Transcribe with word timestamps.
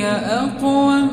هي 0.00 0.06
أقوم 0.10 1.08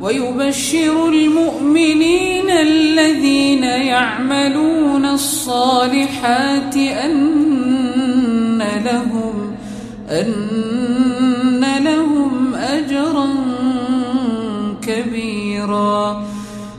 ويبشر 0.00 1.08
المؤمنين 1.08 2.50
الذين 2.50 3.62
يعملون 3.64 5.04
الصالحات 5.04 6.76
أن 6.76 8.62
لهم 8.84 9.54
أن 10.10 11.64
لهم 11.84 12.54
أجرا 12.54 13.28
كبيرا 14.82 16.24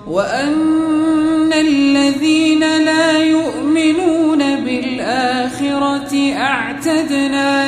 وأن 0.07 1.53
الذين 1.53 2.59
لا 2.59 3.23
يؤمنون 3.23 4.39
بالآخرة 4.55 6.33
أعتدنا 6.33 7.64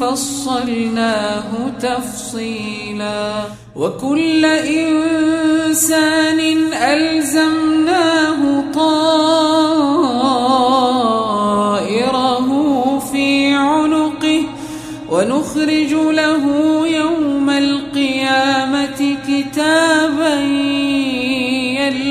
فصلناه 0.00 1.70
تفصيلا 1.80 3.32
وكل 3.76 4.44
إنسان 4.44 6.40
ألزمناه 6.72 8.64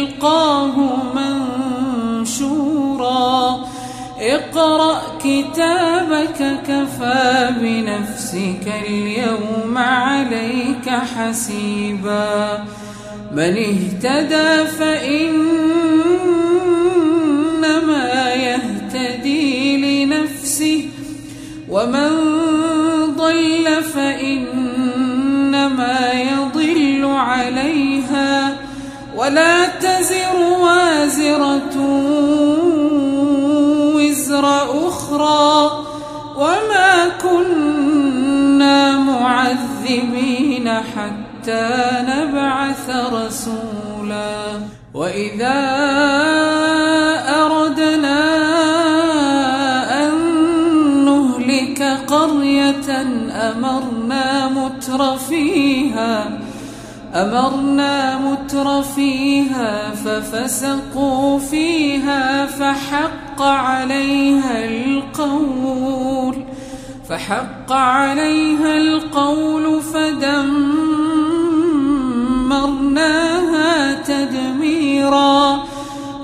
يلقاه 0.05 0.75
منشورا. 2.25 3.65
اقرأ 4.19 5.01
كتابك 5.23 6.59
كفى 6.67 7.49
بنفسك 7.61 8.73
اليوم 8.87 9.77
عليك 9.77 10.89
حسيبا. 10.89 12.63
من 13.31 13.57
اهتدى 13.57 14.65
فإنما 14.65 15.25
يهتدي 18.33 19.77
لنفسه 20.05 20.85
ومن 21.69 22.09
ضل 23.17 23.83
فإنما 23.93 24.91
يضل 26.13 27.05
عليها 27.05 27.84
ولا 29.15 29.65
تزر 29.67 30.35
وازرة 30.61 31.75
وزر 33.95 34.45
أخرى 34.87 35.71
وما 36.37 37.07
كنا 37.23 38.97
معذبين 38.97 40.69
حتى 40.69 41.69
نبعث 42.01 42.89
رسولا 42.89 44.35
وإذا 44.93 45.61
أردنا 47.41 48.19
أن 50.03 50.11
نهلك 51.05 51.81
قرية 52.07 53.01
أمرنا 53.31 54.47
متر 54.47 55.17
فيها 55.17 56.39
أمرنا 57.15 58.17
متر 58.17 58.81
فيها 58.81 59.91
ففسقوا 59.91 61.39
فيها 61.39 62.45
فحق 62.45 63.41
عليها 63.41 64.65
القول 64.65 66.45
فحق 67.09 67.71
عليها 67.71 68.77
القول 68.77 69.81
فدمرناها 69.81 70.73
تدميرا. 73.93 75.65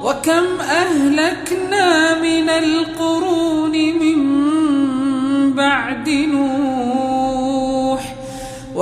وكم 0.03 0.45
أهلكنا 0.61 2.21
من 2.21 2.49
القرون 2.49 3.70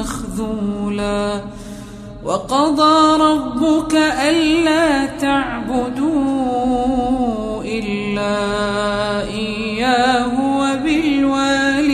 مخذولا 0.00 1.40
وقضى 2.24 3.22
ربك 3.22 3.94
ألا 4.28 5.06
تعبدوا 5.06 6.16
إلا 7.64 8.36
إياه 9.22 10.32
وبالوالدين 10.60 11.92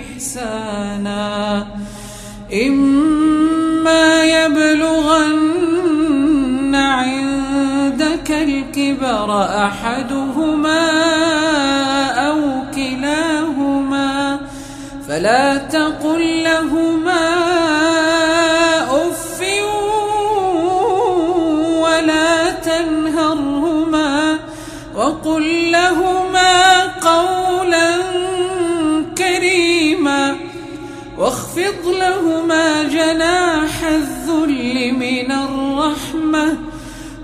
إحسانا 0.00 1.66
إما 2.66 4.24
يبلغن 4.24 5.54
عندك 6.74 8.30
الكبر 8.30 9.44
أحدهما 9.66 10.90
أو 12.28 12.38
كلاهما 12.74 13.31
فلا 15.12 15.56
تقل 15.56 16.42
لهما 16.42 17.28
أف 18.90 19.42
ولا 21.84 22.50
تنهرهما 22.50 24.38
وقل 24.96 25.70
لهما 25.70 26.82
قولا 26.84 27.96
كريما 29.18 30.36
واخفض 31.18 31.86
لهما 31.86 32.82
جناح 32.82 33.84
الذل 33.84 34.92
من 34.94 35.32
الرحمة 35.32 36.58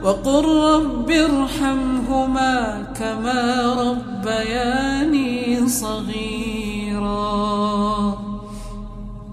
وقل 0.02 0.44
رب 0.44 1.10
ارحمهما 1.10 2.84
كما 3.00 3.74
ربياني 3.78 5.68
صغيرا 5.68 6.77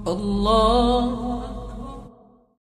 الله. 0.08 1.35